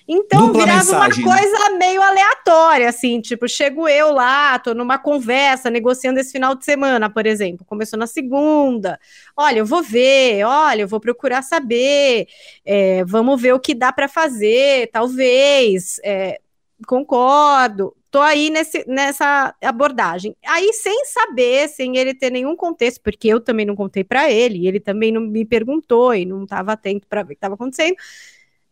Então 0.06 0.48
Dupla 0.48 0.60
virava 0.60 0.84
mensagem, 0.84 1.24
uma 1.24 1.34
né? 1.34 1.40
coisa 1.40 1.70
né? 1.70 1.78
meio 1.78 2.02
aleatória, 2.02 2.88
assim, 2.90 3.20
tipo, 3.22 3.48
chego 3.48 3.88
eu 3.88 4.12
lá, 4.12 4.58
tô 4.58 4.74
numa 4.74 4.98
conversa, 4.98 5.70
negociando 5.70 6.20
esse 6.20 6.30
final 6.30 6.54
de 6.54 6.62
semana, 6.62 7.08
por 7.08 7.24
exemplo, 7.24 7.64
começou 7.64 7.98
na 7.98 8.06
segunda, 8.06 9.00
olha, 9.34 9.60
eu 9.60 9.66
vou 9.66 9.82
ver, 9.82 10.44
olha, 10.44 10.82
eu 10.82 10.88
vou 10.88 11.00
procurar 11.00 11.40
saber, 11.40 12.26
é, 12.66 13.02
vamos 13.04 13.40
ver 13.40 13.54
o 13.54 13.60
que 13.60 13.74
dá 13.74 13.90
para 13.92 14.06
fazer, 14.06 14.90
talvez, 14.92 15.98
é, 16.04 16.38
concordo, 16.86 17.96
tô 18.10 18.20
aí 18.20 18.50
nesse, 18.50 18.84
nessa 18.86 19.54
abordagem. 19.62 20.36
Aí, 20.46 20.72
sem 20.74 21.04
saber, 21.06 21.68
sem 21.68 21.96
ele 21.96 22.14
ter 22.14 22.30
nenhum 22.30 22.54
contexto, 22.54 23.00
porque 23.02 23.26
eu 23.26 23.40
também 23.40 23.64
não 23.64 23.74
contei 23.74 24.04
para 24.04 24.30
ele, 24.30 24.68
ele 24.68 24.80
também 24.80 25.10
não 25.10 25.22
me 25.22 25.46
perguntou 25.46 26.14
e 26.14 26.26
não 26.26 26.44
estava 26.44 26.72
atento 26.72 27.08
para 27.08 27.22
ver 27.22 27.28
o 27.28 27.28
que 27.30 27.38
estava 27.38 27.54
acontecendo 27.54 27.96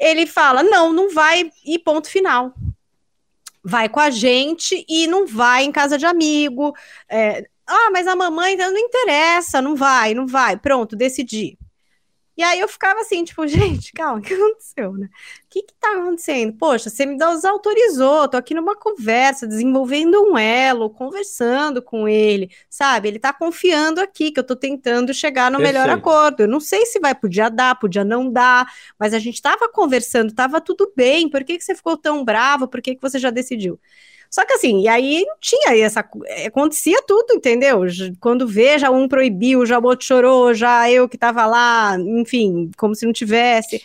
ele 0.03 0.27
fala: 0.27 0.63
não, 0.63 0.93
não 0.93 1.09
vai 1.09 1.51
e 1.65 1.79
ponto 1.79 2.09
final. 2.09 2.53
Vai 3.65 3.89
com 3.89 4.01
a 4.01 4.11
gente 4.11 4.85
e 4.89 5.07
não 5.07 5.27
vai 5.27 5.63
em 5.65 5.71
casa 5.71 5.97
de 5.97 6.05
amigo. 6.05 6.75
É, 7.09 7.47
ah, 7.65 7.91
mas 7.93 8.09
a 8.09 8.17
mamãe 8.17 8.55
então, 8.55 8.73
não 8.73 8.79
interessa, 8.79 9.63
não 9.63 9.77
vai, 9.77 10.13
não 10.13 10.27
vai. 10.27 10.57
Pronto, 10.57 10.97
decidi. 10.97 11.57
E 12.37 12.43
aí 12.43 12.61
eu 12.61 12.69
ficava 12.69 13.01
assim, 13.01 13.25
tipo, 13.25 13.47
gente, 13.49 13.93
calma, 13.93 14.19
o 14.19 14.23
que 14.23 14.33
aconteceu, 14.33 14.93
né? 14.93 15.07
O 15.07 15.49
que 15.51 15.63
que 15.63 15.75
tá 15.79 15.93
acontecendo? 15.99 16.53
Poxa, 16.55 16.89
você 16.89 17.05
me 17.05 17.17
desautorizou, 17.17 18.29
tô 18.29 18.37
aqui 18.37 18.55
numa 18.55 18.75
conversa, 18.75 19.47
desenvolvendo 19.47 20.23
um 20.23 20.39
elo, 20.39 20.89
conversando 20.89 21.83
com 21.83 22.09
ele, 22.09 22.51
sabe? 22.71 23.09
Ele 23.09 23.19
tá 23.19 23.33
confiando 23.33 24.01
aqui 24.01 24.31
que 24.31 24.41
eu 24.41 24.45
tô 24.45 24.57
tentando 24.57 25.13
chegar 25.13 25.51
no 25.51 25.59
Perfeito. 25.59 25.83
melhor 25.83 25.95
acordo. 25.95 26.41
Eu 26.41 26.49
não 26.49 26.61
sei 26.61 26.87
se 26.87 26.99
vai, 27.01 27.15
podia 27.15 27.49
dar, 27.49 27.79
podia 27.79 28.05
não 28.05 28.31
dar, 28.31 28.67
mas 28.99 29.13
a 29.13 29.19
gente 29.19 29.41
tava 29.43 29.69
conversando, 29.69 30.35
tava 30.35 30.61
tudo 30.61 30.93
bem, 30.97 31.29
por 31.29 31.45
que 31.45 31.59
que 31.59 31.65
você 31.65 31.75
ficou 31.75 31.97
tão 31.97 32.25
bravo? 32.25 32.69
Por 32.69 32.81
que 32.81 32.95
que 32.95 33.03
você 33.03 33.19
já 33.19 33.31
decidiu? 33.31 33.79
Só 34.33 34.47
que 34.47 34.55
assim, 34.55 34.81
e 34.81 34.89
aí 34.89 35.27
não 35.27 35.37
tinha 35.39 35.77
essa. 35.77 36.03
É, 36.25 36.47
acontecia 36.47 37.03
tudo, 37.07 37.35
entendeu? 37.35 37.83
Quando 38.19 38.49
vê, 38.49 38.79
já 38.79 38.91
um 38.91 39.07
proibiu, 39.07 39.67
já 39.67 39.79
o 39.79 39.85
outro 39.85 40.07
chorou, 40.07 40.55
já 40.55 40.91
eu 40.91 41.07
que 41.07 41.19
tava 41.19 41.45
lá, 41.45 41.99
enfim, 41.99 42.71
como 42.79 42.95
se 42.95 43.05
não 43.05 43.13
tivesse. 43.13 43.85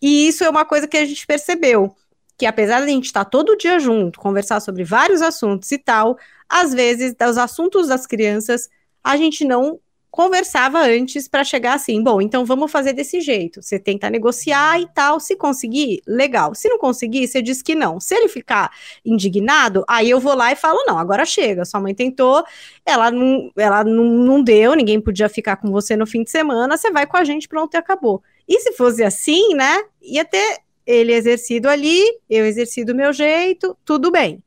E 0.00 0.28
isso 0.28 0.42
é 0.42 0.48
uma 0.48 0.64
coisa 0.64 0.88
que 0.88 0.96
a 0.96 1.04
gente 1.04 1.26
percebeu. 1.26 1.94
Que 2.38 2.46
apesar 2.46 2.80
de 2.80 2.86
a 2.86 2.88
gente 2.88 3.04
estar 3.04 3.26
todo 3.26 3.56
dia 3.56 3.78
junto, 3.78 4.18
conversar 4.18 4.60
sobre 4.60 4.82
vários 4.82 5.20
assuntos 5.20 5.70
e 5.70 5.76
tal, 5.78 6.18
às 6.48 6.72
vezes, 6.72 7.14
os 7.28 7.36
assuntos 7.36 7.88
das 7.88 8.06
crianças, 8.06 8.70
a 9.04 9.16
gente 9.18 9.44
não 9.44 9.78
conversava 10.16 10.80
antes 10.80 11.28
para 11.28 11.44
chegar 11.44 11.74
assim, 11.74 12.02
bom, 12.02 12.22
então 12.22 12.42
vamos 12.42 12.72
fazer 12.72 12.94
desse 12.94 13.20
jeito. 13.20 13.60
Você 13.62 13.78
tenta 13.78 14.08
negociar 14.08 14.80
e 14.80 14.88
tal, 14.88 15.20
se 15.20 15.36
conseguir, 15.36 16.00
legal. 16.06 16.54
Se 16.54 16.70
não 16.70 16.78
conseguir, 16.78 17.28
você 17.28 17.42
diz 17.42 17.60
que 17.60 17.74
não. 17.74 18.00
Se 18.00 18.14
ele 18.14 18.26
ficar 18.26 18.72
indignado, 19.04 19.84
aí 19.86 20.08
eu 20.08 20.18
vou 20.18 20.34
lá 20.34 20.50
e 20.50 20.56
falo, 20.56 20.82
não, 20.86 20.98
agora 20.98 21.26
chega. 21.26 21.66
Sua 21.66 21.80
mãe 21.80 21.94
tentou, 21.94 22.42
ela 22.86 23.10
não, 23.10 23.52
ela 23.54 23.84
não, 23.84 24.04
não 24.04 24.42
deu, 24.42 24.74
ninguém 24.74 24.98
podia 24.98 25.28
ficar 25.28 25.56
com 25.56 25.70
você 25.70 25.94
no 25.94 26.06
fim 26.06 26.24
de 26.24 26.30
semana, 26.30 26.78
você 26.78 26.90
vai 26.90 27.06
com 27.06 27.18
a 27.18 27.22
gente, 27.24 27.46
pronto 27.46 27.74
e 27.74 27.76
acabou. 27.76 28.22
E 28.48 28.58
se 28.60 28.72
fosse 28.72 29.04
assim, 29.04 29.54
né, 29.54 29.84
ia 30.00 30.24
ter 30.24 30.60
ele 30.86 31.12
exercido 31.12 31.68
ali, 31.68 32.02
eu 32.30 32.46
exercido 32.46 32.94
do 32.94 32.96
meu 32.96 33.12
jeito, 33.12 33.76
tudo 33.84 34.10
bem. 34.10 34.42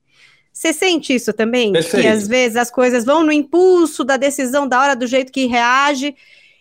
Você 0.60 0.74
sente 0.74 1.16
isso 1.16 1.32
também? 1.32 1.72
Perfeito. 1.72 2.02
Que 2.02 2.08
às 2.10 2.28
vezes 2.28 2.58
as 2.58 2.70
coisas 2.70 3.06
vão 3.06 3.24
no 3.24 3.32
impulso 3.32 4.04
da 4.04 4.18
decisão, 4.18 4.68
da 4.68 4.82
hora, 4.82 4.94
do 4.94 5.08
jeito 5.08 5.32
que 5.32 5.46
reage, 5.46 6.14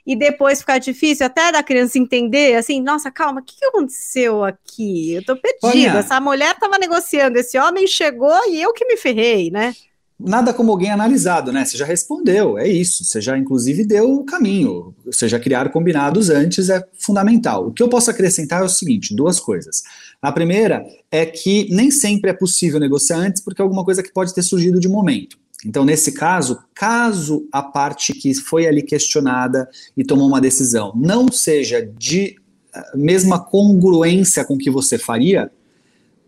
e 0.07 0.15
depois 0.15 0.61
ficar 0.61 0.79
difícil 0.79 1.27
até 1.27 1.51
da 1.51 1.65
criança 1.65 1.99
entender, 1.99 2.55
assim, 2.55 2.81
nossa, 2.81 3.11
calma, 3.11 3.41
o 3.41 3.45
que, 3.45 3.57
que 3.59 3.65
aconteceu 3.65 4.45
aqui? 4.45 5.15
Eu 5.15 5.25
tô 5.25 5.37
perdida. 5.37 5.99
Essa 5.99 6.21
mulher 6.21 6.57
tava 6.61 6.79
negociando, 6.79 7.39
esse 7.39 7.59
homem 7.59 7.89
chegou 7.89 8.39
e 8.49 8.63
eu 8.63 8.73
que 8.73 8.85
me 8.85 8.97
ferrei, 8.97 9.51
né? 9.51 9.75
Nada 10.19 10.53
como 10.53 10.73
alguém 10.73 10.91
analisado, 10.91 11.53
né? 11.53 11.65
Você 11.65 11.77
já 11.77 11.85
respondeu, 11.85 12.59
é 12.59 12.67
isso. 12.67 13.05
Você 13.05 13.21
já, 13.21 13.39
inclusive, 13.39 13.85
deu 13.85 14.13
o 14.13 14.25
caminho. 14.25 14.95
Você 15.07 15.29
já 15.29 15.39
criar 15.39 15.71
combinados 15.71 16.29
antes 16.29 16.69
é 16.69 16.85
fundamental. 16.99 17.69
O 17.69 17.73
que 17.73 17.83
eu 17.83 17.89
posso 17.89 18.11
acrescentar 18.11 18.63
é 18.63 18.65
o 18.65 18.69
seguinte: 18.69 19.15
duas 19.15 19.39
coisas. 19.39 19.83
A 20.21 20.33
primeira 20.33 20.85
é 21.11 21.25
que 21.25 21.69
nem 21.71 21.91
sempre 21.91 22.31
é 22.31 22.35
possível 22.35 22.81
negociar 22.81 23.19
antes, 23.19 23.43
porque 23.43 23.63
é 23.63 23.65
alguma 23.65 23.85
coisa 23.85 24.03
que 24.03 24.13
pode 24.13 24.35
ter 24.35 24.43
surgido 24.43 24.81
de 24.81 24.89
momento. 24.89 25.39
Então, 25.65 25.85
nesse 25.85 26.13
caso, 26.13 26.59
caso 26.75 27.47
a 27.53 27.63
parte 27.63 28.13
que 28.13 28.33
foi 28.35 28.67
ali 28.67 28.83
questionada 28.83 29.69
e 29.97 30.05
tomou 30.05 30.29
uma 30.29 30.41
decisão 30.41 30.93
não 30.95 31.31
seja 31.31 31.85
de 31.99 32.37
eh, 32.73 32.97
mesma 32.97 33.41
congruência 33.41 34.45
com 34.45 34.55
o 34.55 34.59
que 34.59 34.71
você 34.71 34.97
faria, 34.97 35.51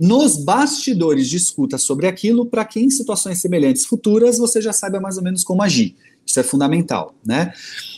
nos 0.00 0.42
bastidores 0.42 1.28
discuta 1.28 1.76
sobre 1.76 2.06
aquilo 2.06 2.46
para 2.46 2.64
que 2.64 2.80
em 2.80 2.88
situações 2.88 3.40
semelhantes 3.40 3.84
futuras 3.84 4.38
você 4.38 4.62
já 4.62 4.72
saiba 4.72 4.98
mais 4.98 5.18
ou 5.18 5.22
menos 5.22 5.44
como 5.44 5.62
agir. 5.62 5.94
Isso 6.26 6.40
é 6.40 6.42
fundamental, 6.42 7.14
né? 7.24 7.52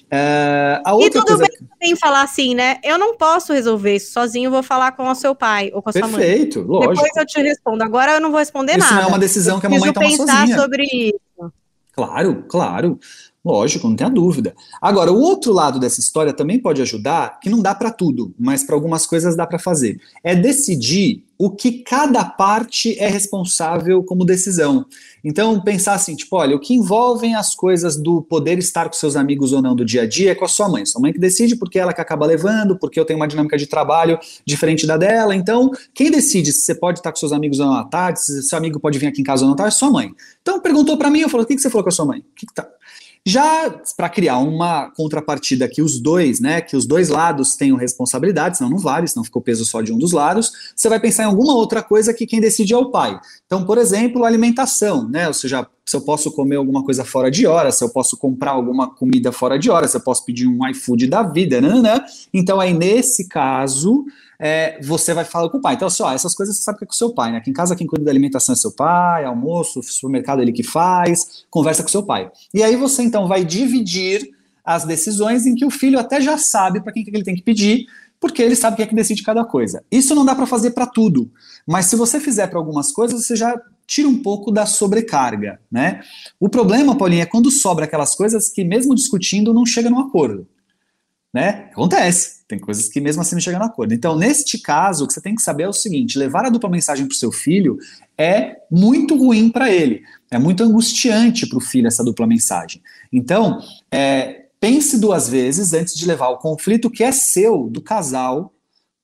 Uh, 0.04 0.82
a 0.85 0.94
outra 0.94 1.09
e 1.09 1.11
tudo 1.12 1.26
coisa... 1.26 1.44
bem 1.44 1.68
também 1.68 1.97
falar 1.97 2.23
assim, 2.23 2.54
né? 2.54 2.78
Eu 2.82 2.99
não 2.99 3.16
posso 3.16 3.52
resolver 3.52 3.97
isso 3.97 4.12
sozinho, 4.12 4.50
vou 4.50 4.62
falar 4.62 4.92
com 4.92 5.09
o 5.09 5.14
seu 5.14 5.35
pai 5.35 5.71
ou 5.73 5.80
com 5.80 5.90
a 5.90 5.92
sua 5.92 6.02
Perfeito, 6.02 6.18
mãe. 6.18 6.28
Perfeito, 6.28 6.61
lógico. 6.62 6.94
Depois 6.94 7.16
eu 7.16 7.26
te 7.26 7.40
respondo. 7.40 7.85
Agora 7.85 8.12
eu 8.12 8.21
não 8.21 8.30
vou 8.30 8.38
responder 8.38 8.73
isso 8.73 8.80
nada. 8.80 8.94
Isso 8.94 9.02
não 9.02 9.09
é 9.09 9.12
uma 9.12 9.18
decisão 9.18 9.54
eu 9.56 9.61
que 9.61 9.66
a 9.66 9.71
mamãe 9.71 9.92
toma 9.92 10.11
sozinha. 10.11 10.26
pensar 10.26 10.61
sobre 10.61 10.85
isso. 10.85 11.52
Claro, 11.92 12.44
claro. 12.49 12.99
Lógico, 13.44 13.88
não 13.88 13.96
tenha 13.96 14.08
dúvida. 14.08 14.54
Agora, 14.80 15.11
o 15.11 15.20
outro 15.20 15.52
lado 15.52 15.80
dessa 15.80 15.99
história 15.99 16.32
também 16.32 16.61
pode 16.61 16.80
ajudar, 16.80 17.40
que 17.40 17.50
não 17.50 17.61
dá 17.61 17.75
para 17.75 17.90
tudo, 17.90 18.32
mas 18.38 18.62
para 18.62 18.76
algumas 18.76 19.04
coisas 19.04 19.34
dá 19.34 19.44
para 19.44 19.58
fazer. 19.58 20.00
É 20.22 20.32
decidir 20.37 21.25
o 21.37 21.50
que 21.50 21.82
cada 21.82 22.25
parte 22.25 22.96
é 23.00 23.08
responsável 23.08 24.04
como 24.04 24.25
decisão. 24.25 24.87
Então, 25.25 25.61
pensar 25.61 25.94
assim, 25.94 26.14
tipo, 26.14 26.37
olha, 26.37 26.54
o 26.54 26.61
que 26.61 26.72
envolvem 26.72 27.34
as 27.34 27.52
coisas 27.52 27.96
do 27.96 28.22
poder 28.22 28.61
estar 28.61 28.87
com 28.87 28.92
seus 28.92 29.16
amigos 29.16 29.52
ou 29.52 29.61
não 29.61 29.75
do 29.75 29.84
dia 29.84 30.02
a 30.02 30.06
dia 30.06 30.30
é 30.30 30.34
com 30.37 30.44
a 30.44 30.49
sua 30.49 30.68
mãe. 30.68 30.87
Sua 30.87 31.00
mãe 31.00 31.12
que 31.12 31.18
decide 31.18 31.56
porque 31.56 31.80
ela 31.80 31.92
que 31.92 32.00
acaba 32.00 32.25
levando, 32.25 32.78
porque 32.78 33.00
eu 33.00 33.04
tenho 33.04 33.18
uma 33.18 33.26
dinâmica 33.26 33.58
de 33.58 33.66
trabalho 33.66 34.20
diferente 34.46 34.87
da 34.87 34.96
dela. 34.96 35.34
Então, 35.34 35.68
quem 35.92 36.12
decide 36.12 36.52
se 36.52 36.61
você 36.61 36.76
pode 36.76 37.00
estar 37.00 37.11
com 37.11 37.16
seus 37.16 37.32
amigos 37.32 37.58
ou 37.58 37.66
não 37.66 37.75
à 37.75 37.82
tarde, 37.82 38.22
se 38.22 38.40
seu 38.42 38.56
amigo 38.56 38.78
pode 38.78 39.00
vir 39.00 39.08
aqui 39.08 39.20
em 39.20 39.25
casa 39.25 39.42
ou 39.42 39.49
não, 39.49 39.56
tá, 39.56 39.66
é 39.66 39.70
sua 39.72 39.90
mãe. 39.90 40.14
Então, 40.40 40.61
perguntou 40.61 40.96
para 40.96 41.11
mim, 41.11 41.22
eu 41.22 41.28
falei, 41.28 41.42
o 41.42 41.49
que, 41.49 41.56
que 41.56 41.61
você 41.61 41.70
falou 41.70 41.82
com 41.82 41.88
a 41.88 41.92
sua 41.92 42.06
mãe? 42.06 42.20
O 42.20 42.34
que, 42.37 42.46
que 42.46 42.54
tá? 42.54 42.68
Já 43.25 43.73
para 43.97 44.09
criar 44.09 44.38
uma 44.38 44.91
contrapartida 44.91 45.69
que 45.69 45.81
os 45.81 46.00
dois, 46.00 46.41
né, 46.41 46.61
que 46.61 46.76
os 46.76 46.87
dois 46.87 47.09
lados 47.09 47.55
tenham 47.55 47.76
responsabilidade, 47.76 48.59
senão 48.59 48.71
não 48.71 48.79
vale, 48.79 49.07
senão 49.07 49.23
ficou 49.23 49.41
peso 49.41 49.64
só 49.64 49.81
de 49.81 49.93
um 49.93 49.99
dos 49.99 50.11
lados, 50.11 50.50
você 50.75 50.88
vai 50.88 50.99
pensar 50.99 51.23
em 51.23 51.26
alguma 51.26 51.55
outra 51.55 51.83
coisa 51.83 52.12
que 52.12 52.26
quem 52.26 52.41
decide 52.41 52.75
é 52.75 52.76
o 52.76 52.91
pai. 52.91 53.21
Então, 53.47 53.64
por 53.64 53.79
exemplo, 53.79 54.25
alimentação, 54.25 55.09
né, 55.09 55.29
ou 55.29 55.35
seja, 55.35 55.64
se 55.87 55.97
eu 55.97 56.00
posso 56.00 56.33
comer 56.33 56.57
alguma 56.57 56.83
coisa 56.85 57.05
fora 57.05 57.31
de 57.31 57.47
hora, 57.47 57.71
se 57.71 57.85
eu 57.85 57.91
posso 57.91 58.17
comprar 58.17 58.52
alguma 58.52 58.93
comida 58.93 59.31
fora 59.31 59.57
de 59.57 59.71
hora, 59.71 59.87
se 59.87 59.97
eu 59.97 60.00
posso 60.00 60.25
pedir 60.25 60.49
um 60.49 60.67
iFood 60.71 61.07
da 61.07 61.23
vida, 61.23 61.61
né, 61.61 61.81
né? 61.81 62.05
Então, 62.35 62.59
aí 62.59 62.73
nesse 62.73 63.29
caso, 63.29 64.05
é, 64.44 64.76
você 64.82 65.14
vai 65.14 65.25
falar 65.25 65.49
com 65.50 65.58
o 65.58 65.61
pai. 65.61 65.76
Então, 65.76 65.87
assim, 65.87 66.02
ó, 66.02 66.11
essas 66.11 66.34
coisas 66.34 66.56
você 66.56 66.64
sabe 66.64 66.78
que 66.78 66.84
é 66.84 66.87
com 66.88 66.92
o 66.92 66.96
seu 66.96 67.14
pai, 67.14 67.30
né? 67.30 67.38
Aqui 67.38 67.49
em 67.49 67.52
casa 67.52 67.76
quem 67.76 67.87
cuida 67.87 68.04
da 68.04 68.11
alimentação 68.11 68.52
é 68.52 68.56
seu 68.56 68.72
pai, 68.72 69.25
almoço, 69.25 69.80
supermercado 69.84 70.42
ele 70.42 70.50
que 70.50 70.64
faz, 70.64 71.44
conversa 71.49 71.80
com 71.80 71.88
seu 71.88 72.02
pai. 72.02 72.28
E 72.52 72.61
aí 72.61 72.75
você 72.75 73.04
então 73.04 73.28
vai 73.28 73.44
dividir 73.44 74.28
as 74.64 74.84
decisões 74.84 75.46
em 75.46 75.54
que 75.54 75.64
o 75.64 75.70
filho 75.70 75.96
até 75.96 76.20
já 76.20 76.37
sabe 76.37 76.80
para 76.80 76.92
quem 76.92 77.04
que 77.04 77.11
ele 77.11 77.22
tem 77.22 77.37
que 77.37 77.42
pedir, 77.42 77.87
porque 78.18 78.42
ele 78.42 78.56
sabe 78.56 78.76
quem 78.76 78.84
é 78.84 78.88
que 78.88 78.96
decide 78.96 79.22
cada 79.22 79.44
coisa. 79.44 79.84
Isso 79.88 80.12
não 80.12 80.25
dá 80.25 80.34
para 80.34 80.46
fazer 80.46 80.72
para 80.72 80.87
tudo, 80.87 81.30
mas 81.64 81.87
se 81.87 81.94
você 81.94 82.18
fizer 82.18 82.49
para 82.49 82.58
algumas 82.58 82.90
coisas, 82.90 83.25
você 83.25 83.37
já 83.37 83.56
tira 83.87 84.08
um 84.08 84.20
pouco 84.22 84.50
da 84.50 84.66
sobrecarga, 84.66 85.61
né? 85.70 86.00
O 86.40 86.49
problema, 86.49 86.96
Paulinho, 86.96 87.22
é 87.22 87.26
quando 87.26 87.49
sobra 87.49 87.84
aquelas 87.84 88.16
coisas 88.16 88.49
que 88.49 88.64
mesmo 88.64 88.92
discutindo 88.92 89.54
não 89.54 89.64
chega 89.64 89.88
num 89.88 90.00
acordo. 90.00 90.49
Né? 91.32 91.70
Acontece. 91.72 92.42
Tem 92.46 92.58
coisas 92.58 92.88
que 92.88 93.00
mesmo 93.00 93.22
assim 93.22 93.34
não 93.34 93.40
chegam 93.40 93.58
no 93.58 93.66
acordo. 93.66 93.94
Então, 93.94 94.16
neste 94.16 94.58
caso, 94.58 95.04
o 95.04 95.06
que 95.06 95.14
você 95.14 95.20
tem 95.20 95.34
que 95.34 95.40
saber 95.42 95.62
é 95.62 95.68
o 95.68 95.72
seguinte: 95.72 96.18
levar 96.18 96.44
a 96.44 96.50
dupla 96.50 96.68
mensagem 96.68 97.06
para 97.06 97.14
o 97.14 97.16
seu 97.16 97.32
filho 97.32 97.78
é 98.18 98.56
muito 98.70 99.16
ruim 99.16 99.48
para 99.48 99.70
ele. 99.70 100.02
É 100.30 100.38
muito 100.38 100.62
angustiante 100.62 101.46
para 101.46 101.58
o 101.58 101.60
filho 101.60 101.86
essa 101.86 102.04
dupla 102.04 102.26
mensagem. 102.26 102.82
Então, 103.10 103.58
é, 103.90 104.46
pense 104.60 104.98
duas 104.98 105.28
vezes 105.28 105.72
antes 105.72 105.94
de 105.94 106.06
levar 106.06 106.28
o 106.28 106.38
conflito 106.38 106.90
que 106.90 107.02
é 107.02 107.12
seu, 107.12 107.68
do 107.68 107.80
casal, 107.80 108.52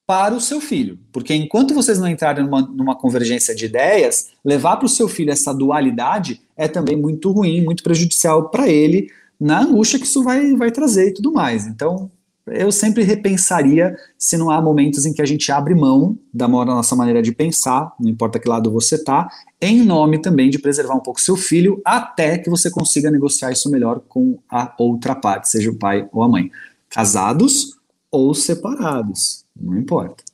para 0.06 0.34
o 0.34 0.40
seu 0.40 0.60
filho. 0.60 0.98
Porque 1.12 1.34
enquanto 1.34 1.74
vocês 1.74 1.98
não 1.98 2.08
entrarem 2.08 2.44
numa, 2.44 2.62
numa 2.62 2.96
convergência 2.96 3.54
de 3.54 3.66
ideias, 3.66 4.28
levar 4.44 4.76
para 4.76 4.86
o 4.86 4.88
seu 4.88 5.08
filho 5.08 5.30
essa 5.30 5.52
dualidade 5.52 6.40
é 6.56 6.66
também 6.66 6.96
muito 6.96 7.30
ruim, 7.30 7.62
muito 7.62 7.82
prejudicial 7.82 8.48
para 8.48 8.68
ele, 8.68 9.10
na 9.38 9.60
angústia 9.60 9.98
que 9.98 10.06
isso 10.06 10.22
vai, 10.22 10.54
vai 10.56 10.70
trazer 10.70 11.08
e 11.08 11.14
tudo 11.14 11.32
mais. 11.32 11.66
Então, 11.66 12.10
eu 12.52 12.70
sempre 12.72 13.02
repensaria 13.02 13.96
se 14.18 14.36
não 14.36 14.50
há 14.50 14.60
momentos 14.60 15.06
em 15.06 15.12
que 15.12 15.22
a 15.22 15.26
gente 15.26 15.50
abre 15.50 15.74
mão 15.74 16.18
da 16.32 16.48
nossa 16.48 16.94
maneira 16.96 17.22
de 17.22 17.32
pensar, 17.32 17.94
não 17.98 18.10
importa 18.10 18.38
que 18.38 18.48
lado 18.48 18.70
você 18.70 18.96
está, 18.96 19.28
em 19.60 19.84
nome 19.84 20.20
também 20.20 20.50
de 20.50 20.58
preservar 20.58 20.94
um 20.94 21.00
pouco 21.00 21.20
seu 21.20 21.36
filho, 21.36 21.80
até 21.84 22.38
que 22.38 22.50
você 22.50 22.70
consiga 22.70 23.10
negociar 23.10 23.52
isso 23.52 23.70
melhor 23.70 24.00
com 24.08 24.38
a 24.50 24.74
outra 24.78 25.14
parte, 25.14 25.48
seja 25.48 25.70
o 25.70 25.78
pai 25.78 26.08
ou 26.12 26.22
a 26.22 26.28
mãe. 26.28 26.50
Casados 26.88 27.76
ou 28.10 28.34
separados, 28.34 29.44
não 29.54 29.76
importa. 29.76 30.24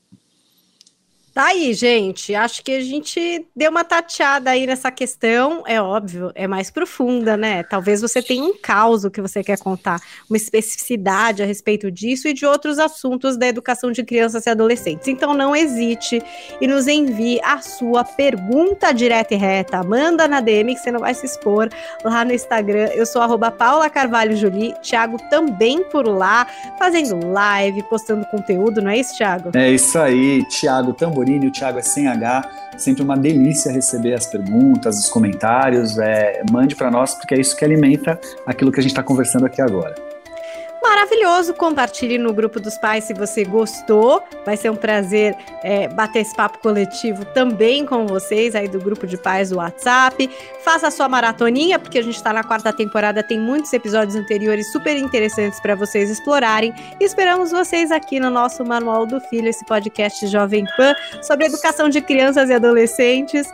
Tá 1.35 1.47
aí, 1.47 1.75
gente. 1.75 2.33
Acho 2.33 2.63
que 2.63 2.71
a 2.71 2.81
gente 2.81 3.45
deu 3.57 3.69
uma 3.69 3.83
tateada 3.83 4.51
aí 4.51 4.69
nessa 4.69 4.89
questão. 4.93 5.65
É 5.67 5.83
óbvio, 5.83 6.31
é 6.33 6.47
mais 6.47 6.71
profunda, 6.71 7.37
né? 7.37 7.65
Talvez 7.65 8.01
você 8.01 8.23
tenha 8.23 8.45
um 8.45 8.57
caos 8.57 9.05
que 9.13 9.21
você 9.21 9.43
quer 9.43 9.59
contar, 9.59 10.01
uma 10.31 10.37
especificidade 10.37 11.43
a 11.43 11.47
respeito 11.47 11.91
disso 11.91 12.29
e 12.29 12.33
de 12.33 12.47
outros 12.47 12.79
assuntos 12.79 13.37
da 13.37 13.49
educação 13.49 13.91
de 13.91 14.05
crianças 14.05 14.47
e 14.47 14.51
adolescentes. 14.51 15.09
Então 15.09 15.35
não 15.35 15.57
hesite 15.57 16.23
e 16.61 16.69
nos 16.69 16.87
envie 16.87 17.41
a 17.43 17.61
sua 17.61 18.05
pergunta 18.05 18.93
direta 18.93 19.35
e 19.35 19.37
reta. 19.37 19.83
Manda 19.83 20.29
na 20.29 20.41
DM 20.41 20.73
que 20.77 20.83
você 20.83 20.93
não 20.93 21.01
vai 21.01 21.15
se 21.15 21.27
expor 21.27 21.69
lá 22.05 22.25
no 22.25 22.33
Instagram. 22.33 22.91
Eu 22.95 23.07
sou 23.07 23.21
arroba 23.21 23.51
Paula 23.51 23.91
Carvalho 23.91 24.37
Juli. 24.37 24.73
Thiago 24.83 25.17
também 25.29 25.83
por 25.83 26.07
lá, 26.07 26.47
fazendo 26.79 27.27
live, 27.27 27.83
postando 27.91 28.25
conteúdo, 28.27 28.81
não 28.81 28.93
é 28.93 28.99
isso, 28.99 29.17
Thiago? 29.17 29.51
É 29.53 29.69
isso 29.73 29.99
aí, 29.99 30.45
Thiago 30.45 30.93
também 30.93 31.24
Tamborini, 31.25 31.47
o 31.47 31.51
Thiago 31.51 31.79
é 31.79 31.83
sem 31.83 32.07
H. 32.07 32.51
Sempre 32.77 33.03
uma 33.03 33.17
delícia 33.17 33.73
receber 33.73 34.15
as 34.15 34.27
perguntas, 34.27 34.99
os 34.99 35.09
comentários. 35.09 35.99
É, 35.99 36.43
mande 36.51 36.77
para 36.77 36.91
nós, 36.91 37.15
porque 37.15 37.35
é 37.35 37.41
isso 37.41 37.57
que 37.57 37.65
alimenta 37.65 38.21
aquilo 38.47 38.71
que 38.71 38.79
a 38.79 38.83
gente 38.83 38.93
está 38.93 39.03
conversando 39.03 39.47
aqui 39.47 39.63
agora 39.63 40.14
maravilhoso. 40.85 41.55
Compartilhe 41.55 42.19
no 42.19 42.33
grupo 42.33 42.61
dos 42.61 42.77
pais 42.77 43.05
se 43.05 43.15
você 43.15 43.45
gostou. 43.45 44.23
Vai 44.45 44.57
ser 44.57 44.71
um 44.71 44.77
prazer 44.77 45.35
é, 45.63 45.89
bater 45.89 46.21
esse 46.21 46.37
papo 46.37 46.59
coletivo 46.59 47.25
também 47.25 47.87
com 47.87 48.07
vocês 48.07 48.55
aí 48.55 48.69
do 48.69 48.79
grupo 48.79 49.07
de 49.07 49.17
pais 49.17 49.51
do 49.51 49.57
WhatsApp. 49.57 50.31
Faça 50.63 50.89
a 50.89 50.91
sua 50.91 51.09
maratoninha, 51.09 51.79
porque 51.79 51.99
a 51.99 52.03
gente 52.03 52.17
está 52.17 52.33
na 52.33 52.45
quarta 52.45 52.73
temporada, 52.73 53.23
tem 53.23 53.41
muitos 53.41 53.73
episódios 53.73 54.15
anteriores 54.15 54.71
super 54.71 54.97
interessantes 54.97 55.59
para 55.61 55.75
vocês 55.75 56.11
explorarem. 56.11 56.73
E 57.01 57.05
esperamos 57.05 57.51
vocês 57.51 57.91
aqui 57.91 58.21
no 58.21 58.31
nosso 58.31 58.65
Manual 58.65 59.07
do 59.07 59.21
Filho, 59.21 59.49
esse 59.49 59.65
podcast 59.65 60.27
Jovem 60.27 60.65
Pan 60.77 60.95
sobre 61.23 61.47
educação 61.47 61.89
de 61.89 62.01
crianças 62.01 62.51
e 62.51 62.53
adolescentes. 62.53 63.53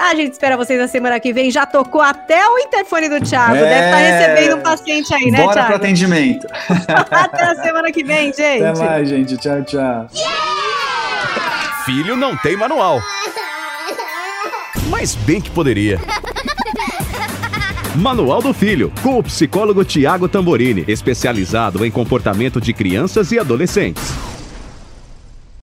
A 0.00 0.14
gente 0.14 0.32
espera 0.32 0.56
vocês 0.56 0.78
na 0.78 0.88
semana 0.88 1.18
que 1.20 1.32
vem. 1.32 1.50
Já 1.50 1.64
tocou 1.66 2.00
até 2.00 2.46
o 2.46 2.58
interfone 2.58 3.08
do 3.08 3.20
Thiago. 3.20 3.56
É... 3.56 3.60
Deve 3.60 3.74
estar 3.74 3.90
tá 3.90 3.96
recebendo 3.96 4.56
um 4.56 4.62
paciente 4.62 5.14
aí, 5.14 5.30
né, 5.30 5.38
Bora 5.38 5.52
Thiago? 5.52 5.54
Bora 5.54 5.66
pro 5.66 5.76
atendimento. 5.76 6.46
até 7.10 7.44
a 7.44 7.54
semana 7.56 7.92
que 7.92 8.04
vem, 8.04 8.32
gente. 8.34 8.64
Até 8.64 8.78
mais, 8.78 9.08
gente. 9.08 9.36
Tchau, 9.36 9.62
tchau. 9.62 10.06
Filho 11.84 12.16
não 12.16 12.36
tem 12.36 12.56
manual. 12.56 13.00
Mas 14.88 15.14
bem 15.14 15.40
que 15.40 15.50
poderia. 15.50 16.00
Manual 17.96 18.42
do 18.42 18.52
Filho, 18.52 18.92
com 19.02 19.18
o 19.18 19.22
psicólogo 19.22 19.84
Tiago 19.84 20.28
Tamborini, 20.28 20.84
especializado 20.88 21.84
em 21.84 21.90
comportamento 21.90 22.60
de 22.60 22.72
crianças 22.72 23.30
e 23.30 23.38
adolescentes. 23.38 24.33